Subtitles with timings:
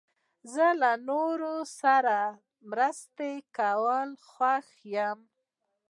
[0.53, 2.17] زه له نورو سره
[2.71, 5.19] مرسته کول خوښوم.